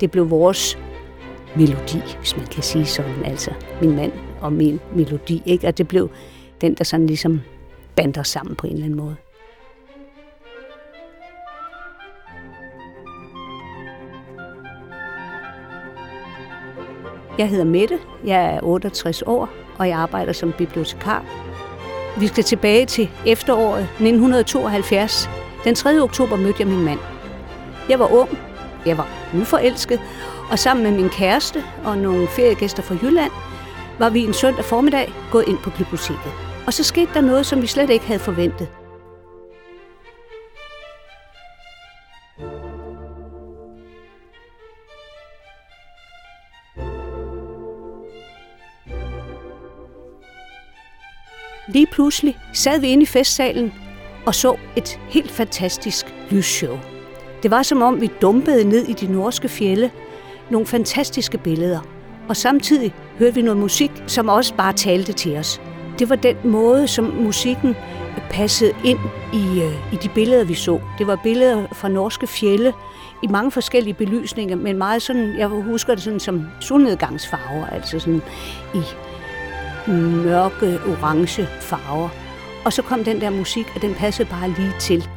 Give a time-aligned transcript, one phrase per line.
[0.00, 0.78] det blev vores
[1.56, 3.50] melodi, hvis man kan sige sådan, altså
[3.80, 5.68] min mand og min melodi, ikke?
[5.68, 6.10] Og det blev
[6.60, 7.40] den, der sådan ligesom
[7.96, 9.16] bander sammen på en eller anden måde.
[17.38, 21.24] Jeg hedder Mette, jeg er 68 år, og jeg arbejder som bibliotekar.
[22.20, 25.30] Vi skal tilbage til efteråret 1972.
[25.64, 26.02] Den 3.
[26.02, 26.98] oktober mødte jeg min mand.
[27.88, 28.38] Jeg var ung,
[28.86, 29.08] jeg var
[29.40, 30.00] uforelsket,
[30.50, 33.32] og sammen med min kæreste og nogle feriegæster fra Jylland,
[33.98, 36.32] var vi en søndag formiddag gået ind på biblioteket.
[36.66, 38.68] Og så skete der noget, som vi slet ikke havde forventet.
[51.68, 53.74] Lige pludselig sad vi inde i festsalen
[54.26, 56.95] og så et helt fantastisk lysshow.
[57.42, 59.90] Det var som om vi dumpede ned i de norske fjelle
[60.50, 61.80] nogle fantastiske billeder.
[62.28, 65.60] Og samtidig hørte vi noget musik, som også bare talte til os.
[65.98, 67.76] Det var den måde, som musikken
[68.30, 68.98] passede ind
[69.32, 70.80] i, øh, i de billeder, vi så.
[70.98, 72.72] Det var billeder fra norske fjelle
[73.22, 78.22] i mange forskellige belysninger, men meget sådan, jeg husker det sådan som solnedgangsfarver, altså sådan
[78.74, 78.80] i
[80.24, 82.08] mørke, orange farver.
[82.64, 85.08] Og så kom den der musik, og den passede bare lige til.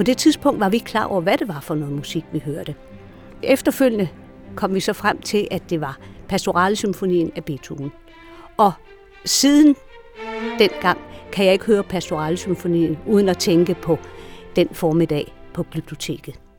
[0.00, 2.38] På det tidspunkt var vi ikke klar over, hvad det var for noget musik, vi
[2.38, 2.74] hørte.
[3.42, 4.08] Efterfølgende
[4.56, 7.92] kom vi så frem til, at det var Pastoralsymfonien af Beethoven.
[8.56, 8.72] Og
[9.24, 9.76] siden
[10.58, 10.98] dengang
[11.32, 13.98] kan jeg ikke høre Pastoralsymfonien uden at tænke på
[14.56, 16.49] den formiddag på biblioteket.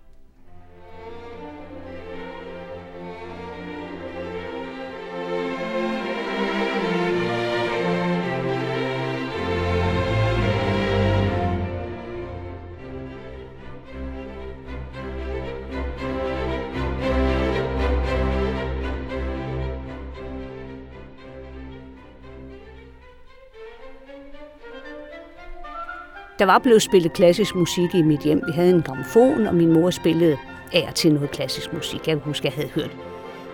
[26.41, 28.43] Der var blevet spillet klassisk musik i mit hjem.
[28.47, 30.37] Vi havde en gramofon, og min mor spillede
[30.73, 32.07] af til noget klassisk musik.
[32.07, 32.91] Jeg husker, jeg havde hørt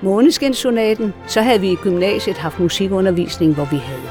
[0.01, 1.13] Måneskinsonaten.
[1.27, 4.09] Så havde vi i gymnasiet haft musikundervisning, hvor vi havde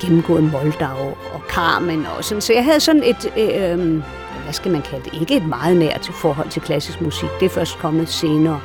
[0.00, 2.40] gennemgået Moldau og Carmen og sådan.
[2.40, 4.02] Så jeg havde sådan et, øh, øh,
[4.44, 7.28] hvad skal man kalde det, ikke et meget nært forhold til klassisk musik.
[7.40, 8.60] Det er først kommet senere.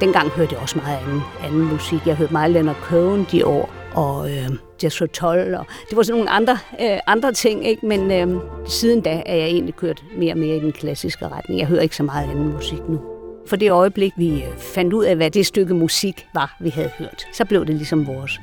[0.00, 2.06] Dengang hørte jeg også meget anden, anden musik.
[2.06, 4.50] Jeg hørte meget Leonard Cohen de år, og øh,
[4.82, 7.86] Jethro Tull, og det var sådan nogle andre, øh, andre ting, ikke?
[7.86, 11.60] men øh, siden da er jeg egentlig kørt mere og mere i den klassiske retning.
[11.60, 13.00] Jeg hører ikke så meget anden musik nu.
[13.46, 16.90] For det øjeblik, vi øh, fandt ud af, hvad det stykke musik var, vi havde
[16.98, 18.40] hørt, så blev det ligesom vores.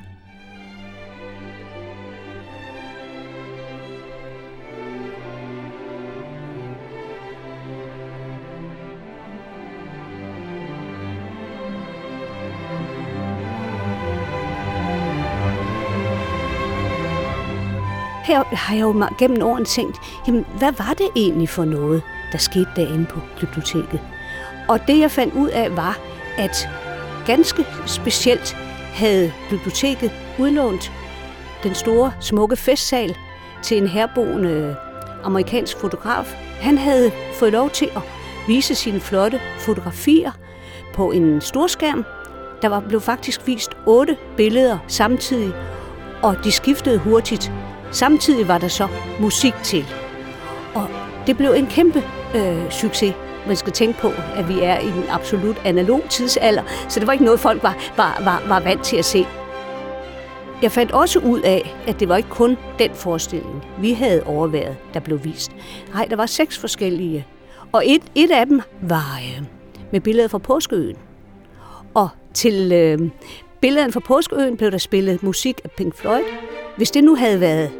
[18.24, 22.02] Her har jeg jo gennem årene tænkt, jamen, hvad var det egentlig for noget,
[22.32, 24.00] der skete derinde på biblioteket?
[24.68, 26.00] Og det jeg fandt ud af var,
[26.38, 26.70] at
[27.26, 28.58] ganske specielt
[28.94, 30.92] havde biblioteket udlånt
[31.64, 33.16] den store, smukke festsal
[33.62, 34.76] til en herboende øh,
[35.24, 36.36] amerikansk fotograf.
[36.62, 38.02] Han havde fået lov til at
[38.48, 40.32] vise sine flotte fotografier
[40.94, 42.06] på en storskærm.
[42.62, 45.54] Der var, blev faktisk vist otte billeder samtidig,
[46.24, 47.52] og de skiftede hurtigt
[47.92, 48.88] Samtidig var der så
[49.20, 49.86] musik til.
[50.74, 50.88] Og
[51.28, 52.04] det blev en kæmpe
[52.36, 53.14] øh, succes.
[53.48, 57.14] Man skal tænke på, at vi er i en absolut analog tidsalder, så det var
[57.14, 59.26] ikke noget, folk var, var, var, var vant til at se.
[60.62, 64.76] Jeg fandt også ud af, at det var ikke kun den forestilling, vi havde overværet,
[64.94, 65.52] der blev vist.
[65.94, 67.28] Nej, der var seks forskellige.
[67.72, 69.44] Og et, et af dem var øh,
[69.92, 70.96] med billeder fra Påskeøen.
[71.94, 73.00] Og til øh,
[73.62, 76.24] billederne fra Påskeøen blev der spillet musik af Pink Floyd.
[76.78, 77.72] Hvis det nu havde været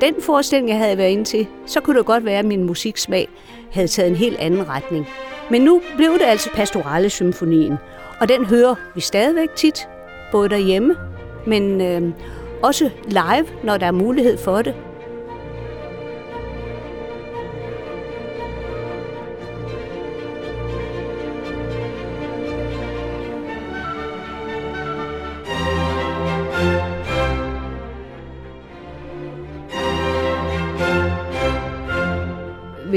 [0.00, 3.28] den forestilling, jeg havde været inde til, så kunne det godt være, at min musiksmag
[3.72, 5.06] havde taget en helt anden retning.
[5.50, 7.76] Men nu blev det altså Pastorale Symfonien,
[8.20, 9.88] og den hører vi stadigvæk tit,
[10.32, 10.96] både derhjemme,
[11.46, 12.12] men øh,
[12.62, 14.74] også live, når der er mulighed for det.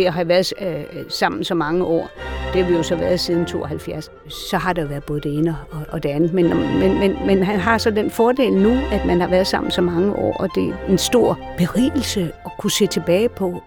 [0.03, 2.09] Ved at have været øh, sammen så mange år,
[2.53, 5.57] det har vi jo så været siden 72, så har der været både det ene
[5.71, 6.33] og, og det andet.
[6.33, 9.71] Men, men, men, men han har så den fordel nu, at man har været sammen
[9.71, 13.63] så mange år, og det er en stor berigelse at kunne se tilbage på.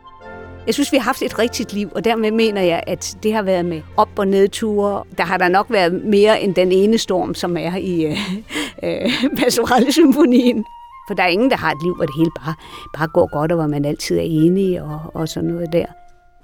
[0.67, 3.43] Jeg synes, vi har haft et rigtigt liv, og dermed mener jeg, at det har
[3.43, 5.05] været med op- og nedture.
[5.19, 8.19] Der har der nok været mere end den ene storm, som er i øh,
[8.82, 10.65] øh, Pastorale-symfonien.
[11.09, 12.55] For der er ingen, der har et liv, hvor det hele bare,
[12.99, 15.87] bare går godt, og hvor man altid er enige og, og sådan noget der.